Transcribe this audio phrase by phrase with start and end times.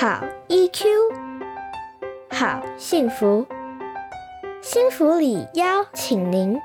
[0.00, 0.84] 好 EQ，
[2.30, 3.44] 好幸福，
[4.62, 6.56] 幸福里邀请您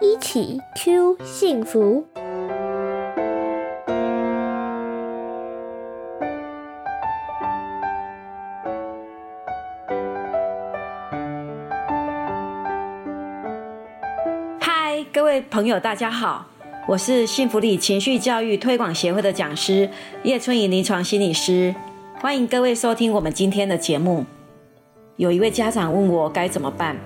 [0.00, 2.06] 一起 Q 幸福。
[14.60, 16.46] 嗨，各位朋友，大家好，
[16.86, 19.90] 我是幸福里情绪教育推广协会的讲师
[20.22, 21.74] 叶春怡临床心理师，
[22.18, 24.24] 欢迎各位收听我们今天的节目。
[25.16, 26.96] 有一位家长问我该怎么办，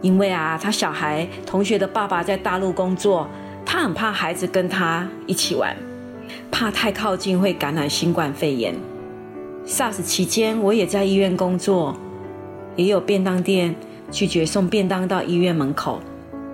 [0.00, 3.28] 因为啊，他小孩同学的爸爸在大陆工作，
[3.66, 5.76] 他很怕孩子跟他一起玩，
[6.50, 8.74] 怕太靠近会感染新冠肺炎。
[9.66, 11.94] SARS 期间，我也在医院工作，
[12.74, 13.74] 也有便当店
[14.10, 16.00] 拒绝送便当到医院门口。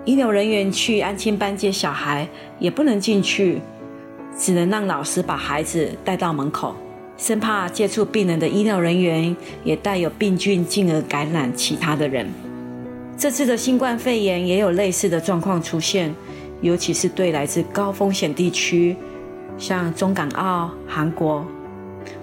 [0.03, 2.27] 医疗人员去安亲班接小孩
[2.59, 3.61] 也不能进去，
[4.37, 6.75] 只能让老师把孩子带到门口，
[7.17, 12.27] 生怕接触病人的医疗人员也带有病菌，进而感染其他的人。
[13.17, 16.13] 这次的新冠肺炎也有类似的状况出现，
[16.61, 18.95] 尤其是对来自高风险地区，
[19.57, 21.45] 像中港澳、韩国，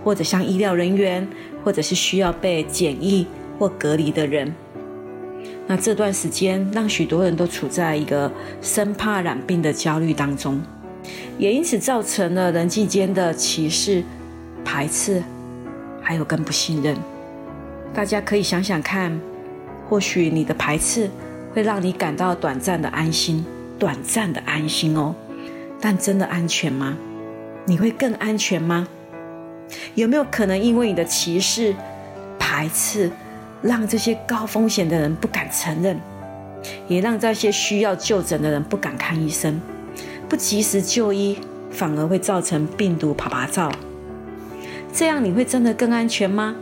[0.05, 1.27] 或者像医疗人员，
[1.64, 3.27] 或者是需要被检疫
[3.58, 4.55] 或隔离的人。
[5.67, 8.30] 那这段时间让许多人都处在一个
[8.61, 10.61] 生怕染病的焦虑当中，
[11.39, 14.05] 也因此造成了人际间的歧视、
[14.75, 15.23] 排斥，
[16.01, 16.97] 还有更不信任。
[17.92, 19.20] 大家可以想想看，
[19.87, 21.11] 或许你的排斥
[21.53, 23.45] 会让你感到短暂的安心，
[23.79, 25.14] 短暂的安心哦，
[25.79, 26.97] 但真的安全吗？
[27.67, 28.89] 你会更安全吗？
[29.95, 31.77] 有没有可能因为你的歧视、
[32.39, 33.11] 排斥？
[33.61, 36.01] 让这些高风险的人不敢承认，
[36.89, 39.61] 也让这些需要就诊的人不敢看医生，
[40.31, 41.39] 不及时就医，
[41.70, 43.70] 反而会造成病毒爬爬照。
[44.93, 46.55] 这样你会真的更安全吗？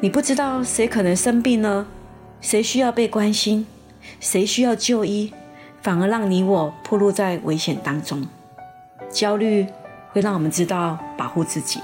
[0.00, 1.86] 你不知道谁可能生病呢？
[2.42, 3.66] 谁需要被关心？
[4.20, 5.32] 谁需要就医？
[5.80, 8.22] 反而让你我暴露在危险当中。
[9.10, 9.66] 焦虑
[10.10, 11.80] 会让我们知道保护自己。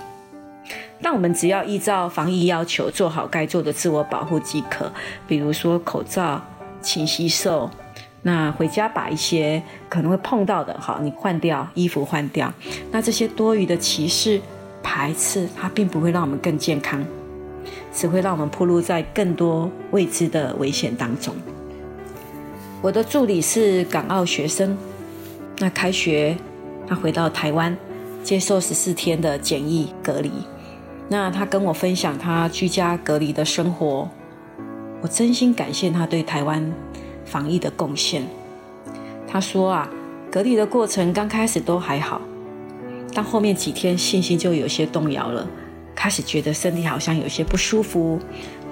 [1.00, 4.92] 但我们只要依照防疫要求做好该做的自我保护即可，
[5.26, 6.44] 比如说口罩、
[6.82, 7.71] 勤洗手，
[8.21, 12.53] 那回家把一些可能会碰到的，好，你换掉衣服换掉。
[12.91, 14.41] 那这些多余的歧视、
[14.94, 17.03] 排斥，它并不会让我们更健康，
[17.94, 21.34] 只会让我们暴露在更多未知的危险当中。
[22.82, 24.76] 我的助理是港澳学生，
[25.60, 26.36] 那开学
[26.86, 27.75] 他回到台湾，
[28.22, 30.30] 接受十四天的检疫隔离。
[31.09, 34.06] 那他跟我分享他居家隔离的生活，
[35.00, 36.70] 我真心感谢他对台湾
[37.24, 38.26] 防疫的贡献。
[39.26, 39.88] 他说啊，
[40.30, 42.20] 隔离的过程刚开始都还好，
[43.12, 45.46] 但后面几天信心就有些动摇了，
[45.94, 48.18] 开始觉得身体好像有些不舒服，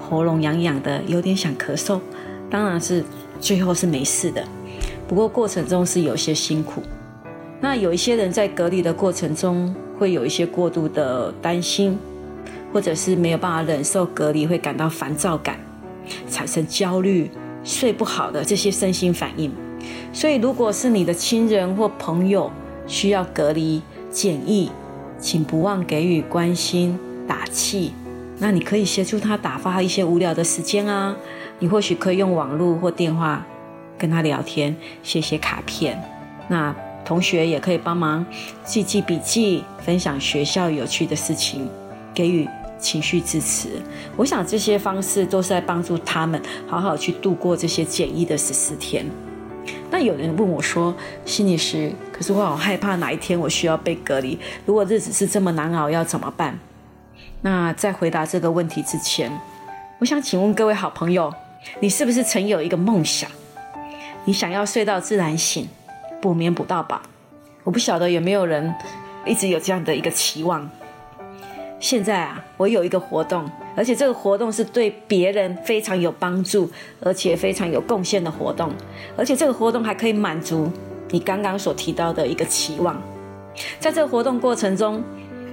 [0.01, 1.99] 喉咙痒痒的，有点想咳嗽。
[2.49, 3.03] 当然是
[3.39, 4.43] 最后是没事的，
[5.07, 6.81] 不过过程中是有些辛苦。
[7.59, 11.97] 那有一些人在隔离的过程中会有一些过度的担心。
[12.73, 15.59] 或者是没有办法忍受隔离，会感到烦躁感，
[16.29, 17.29] 产生焦虑、
[17.65, 19.51] 睡不好的这些身心反应。
[20.13, 22.49] 所以，如果是你的亲人或朋友
[22.87, 23.81] 需要隔离
[24.11, 24.69] 检疫，
[25.19, 27.93] 请不忘给予关心、打气。
[28.39, 31.15] 那你可以协助他打发一些无聊的时间啊。
[31.59, 33.45] 你或许可以用网络或电话
[33.97, 35.99] 跟他聊天，写写卡片。
[36.49, 38.25] 那同学也可以帮忙
[38.63, 41.67] 记记笔记，分享学校有趣的事情，
[42.13, 42.47] 给予。
[42.81, 43.69] 情绪支持，
[44.17, 49.05] 我想这些方式都是在帮助他们好好去度过这些检疫的十四天。
[50.01, 50.93] 有人问我说
[51.25, 56.59] ：“心理师，可是我好害怕哪一天我需要被隔离，如果日子是这么难熬，要怎么办？”
[57.41, 59.31] 那在回答这个问题之前，
[59.99, 61.33] 我想请问各位好朋友，
[61.79, 63.29] 你是不是曾有一个梦想？
[64.25, 65.67] 你想要睡到自然醒，
[66.21, 67.01] 补眠补到饱？
[67.63, 68.73] 我不晓得有没有人
[69.25, 70.69] 一直有这样的一个期望。
[71.81, 73.43] 现在啊，我有一个活动，
[73.75, 76.69] 而且这个活动是对别人非常有帮助，
[77.01, 78.69] 而且非常有贡献的活动，
[79.17, 80.71] 而且这个活动还可以满足
[81.09, 83.01] 你刚刚所提到的一个期望。
[83.79, 85.03] 在这个活动过程中，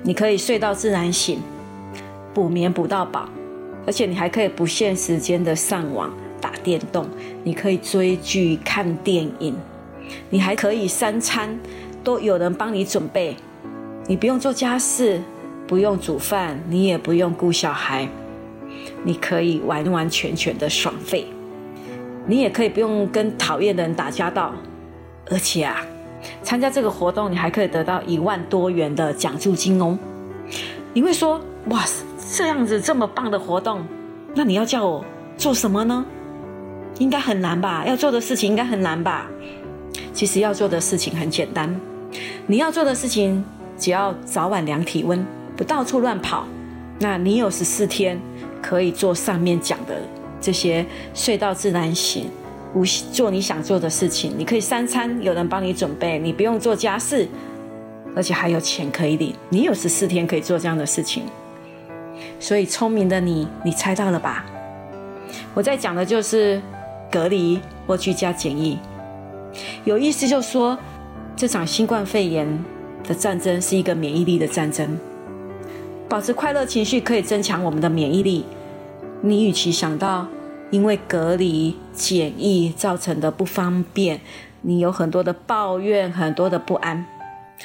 [0.03, 1.41] 你可以睡到自然醒，
[2.35, 3.27] 补眠补到饱，
[3.87, 7.07] 而且你还可以不限时间的上网打电动，
[7.43, 9.57] 你可以追剧看电影，
[10.29, 11.59] 你还可以三餐
[12.05, 13.35] 都有人帮你准备，
[14.07, 15.23] 你不用做家事。
[15.69, 18.09] 不用煮饭，你也不用顾小孩，
[19.05, 21.27] 你可以完完全全的爽费。
[22.27, 24.55] 你也可以不用跟讨厌的人打交道，
[25.31, 25.77] 而且啊，
[26.43, 29.99] 参加这个活动，你还可以得到一万多元的奖助金哦。
[30.95, 31.39] 你会说，
[31.69, 31.85] 哇，
[32.35, 33.83] 这样子这么棒的活动，
[34.35, 35.05] 那你要叫我
[35.37, 36.05] 做什么呢？
[36.99, 37.85] 应该很难吧？
[37.87, 39.27] 要做的事情应该很难吧？
[40.15, 41.79] 其实要做的事情很简单，
[42.47, 43.45] 你要做的事情
[43.79, 45.25] 只要早晚量体温，
[45.59, 46.47] 不到处乱跑。
[47.01, 48.19] 那你有十四天
[48.63, 50.01] 可以做上面讲的
[50.41, 52.31] 这些睡到自然醒，
[52.75, 54.33] 无做你想做的事情。
[54.39, 57.29] 你可以三餐有人帮你准备，你不用做家事，
[58.17, 59.35] 而且还有钱可以领。
[59.49, 61.25] 你有十四天可以做这样的事情，
[62.41, 64.45] 所以聪明的你，你猜到了吧？
[65.55, 66.61] 我在讲的就是
[67.11, 68.79] 隔离或居家检疫。
[69.85, 70.77] 有意思，就说
[71.37, 72.47] 这场新冠肺炎
[73.05, 74.99] 的战争是一个免疫力的战争。
[76.09, 78.45] 保持快乐情绪可以增强我们的免疫力。
[79.21, 80.27] 你与其想到
[80.71, 84.21] 因为隔离检疫造成的不方便，
[84.63, 87.05] 你有很多的抱怨，很多的不安，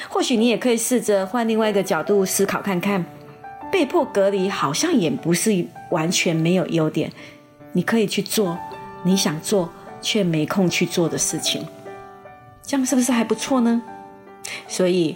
[0.10, 3.06] 或许你也可以试着换另外一个角度思考看看。
[3.72, 7.12] 被迫隔离好像也不是完全没有优点，
[7.72, 8.58] 你可以去做
[9.04, 9.68] 你想做
[10.00, 11.66] 却没空去做的事情。
[12.62, 13.82] 这样是不是还不错呢？
[14.68, 15.16] 所以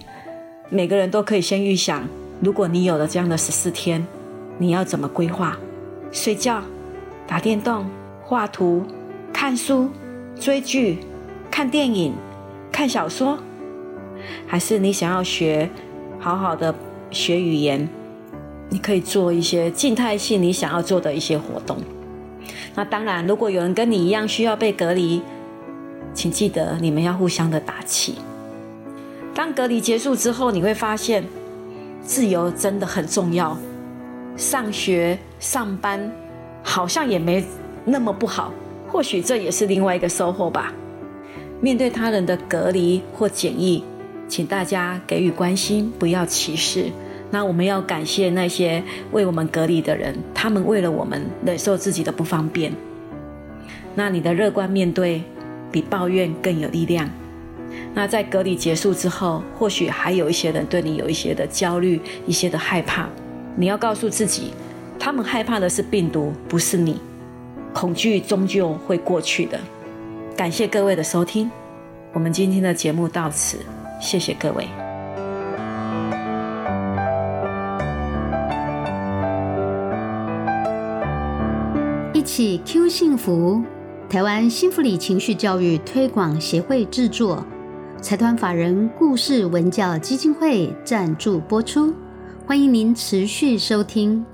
[0.70, 2.08] 每个人都可以先预想，
[2.40, 4.06] 如果你有了这样的十四天，
[4.58, 5.58] 你要怎么规划？
[6.12, 6.62] 睡觉、
[7.26, 7.86] 打电动、
[8.24, 8.84] 画图、
[9.34, 9.90] 看书、
[10.40, 11.00] 追剧、
[11.50, 12.14] 看电影、
[12.72, 13.40] 看小说，
[14.46, 15.70] 还是你想要学
[16.20, 16.74] 好好的
[17.12, 17.90] 学语言？
[18.70, 21.78] 你可以做一些静态性你想要做的一些活动。
[22.76, 25.22] 那当然，如果有人跟你一样需要被隔离。
[26.14, 28.16] 请记得，你们要互相的打气。
[29.36, 31.24] 当隔离结束之后，你会发现，
[32.08, 33.58] 自由真的很重要。
[34.38, 36.10] 上学、上班
[36.64, 37.44] 好像也没
[37.84, 38.54] 那么不好，
[38.88, 40.74] 或许这也是另外一个收获吧。
[41.60, 43.84] 面对他人的隔离或检疫，
[44.30, 46.86] 请大家给予关心，不要歧视。
[47.30, 48.82] 那我们要感谢那些
[49.12, 52.72] 为我们隔离的人，他们为了我们忍受自己的不方便。
[53.96, 55.22] 那你的乐观面对。
[55.70, 57.10] 比抱怨更有力量。
[57.94, 63.08] 那在隔离结束之后，或许还有一些人对你有一些的焦虑、一些的害怕。
[63.56, 64.54] 你要告诉自己，
[65.00, 67.00] 他们害怕的是病毒，不是你。
[67.74, 69.60] 恐惧终究会过去的。
[70.36, 71.50] 感谢各位的收听，
[72.14, 73.58] 我们今天的节目到此，
[74.00, 74.68] 谢谢各位。
[82.14, 83.64] 一起 Q 幸福。
[84.10, 87.46] 台湾幸福里情绪教育推广协会制作，
[88.08, 91.94] 财团法人故事文教基金会赞助播出，
[92.46, 94.26] 欢迎您持续收听。